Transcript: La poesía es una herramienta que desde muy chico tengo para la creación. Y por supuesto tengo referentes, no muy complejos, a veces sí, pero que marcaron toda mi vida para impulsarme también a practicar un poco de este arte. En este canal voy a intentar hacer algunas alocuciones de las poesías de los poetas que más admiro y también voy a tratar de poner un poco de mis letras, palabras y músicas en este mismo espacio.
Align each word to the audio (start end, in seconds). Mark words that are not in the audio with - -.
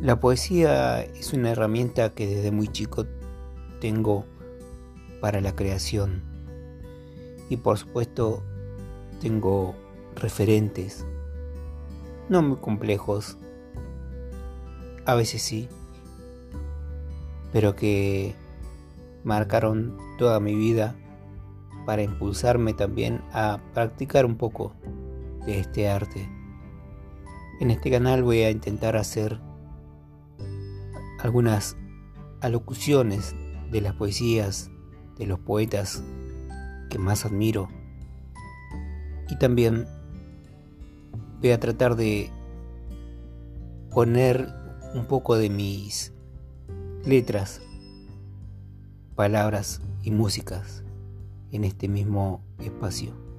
La 0.00 0.18
poesía 0.18 1.02
es 1.02 1.34
una 1.34 1.50
herramienta 1.50 2.14
que 2.14 2.26
desde 2.26 2.50
muy 2.50 2.68
chico 2.68 3.04
tengo 3.82 4.24
para 5.20 5.42
la 5.42 5.54
creación. 5.54 6.22
Y 7.50 7.58
por 7.58 7.76
supuesto 7.76 8.42
tengo 9.20 9.74
referentes, 10.14 11.04
no 12.30 12.40
muy 12.40 12.56
complejos, 12.56 13.36
a 15.04 15.14
veces 15.16 15.42
sí, 15.42 15.68
pero 17.52 17.76
que 17.76 18.34
marcaron 19.22 19.98
toda 20.16 20.40
mi 20.40 20.54
vida 20.54 20.96
para 21.84 22.02
impulsarme 22.02 22.72
también 22.72 23.20
a 23.32 23.60
practicar 23.74 24.24
un 24.24 24.36
poco 24.38 24.72
de 25.44 25.60
este 25.60 25.90
arte. 25.90 26.26
En 27.60 27.70
este 27.70 27.90
canal 27.90 28.22
voy 28.22 28.40
a 28.44 28.50
intentar 28.50 28.96
hacer 28.96 29.49
algunas 31.22 31.76
alocuciones 32.40 33.34
de 33.70 33.80
las 33.80 33.94
poesías 33.94 34.70
de 35.18 35.26
los 35.26 35.38
poetas 35.38 36.02
que 36.88 36.98
más 36.98 37.24
admiro 37.24 37.68
y 39.28 39.36
también 39.36 39.86
voy 41.40 41.50
a 41.50 41.60
tratar 41.60 41.96
de 41.96 42.30
poner 43.90 44.48
un 44.94 45.06
poco 45.06 45.36
de 45.36 45.50
mis 45.50 46.12
letras, 47.04 47.62
palabras 49.14 49.80
y 50.02 50.10
músicas 50.10 50.84
en 51.52 51.64
este 51.64 51.88
mismo 51.88 52.42
espacio. 52.58 53.29